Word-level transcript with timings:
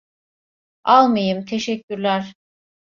Almayayım, 0.83 1.45
teşekkürler. 1.45 2.33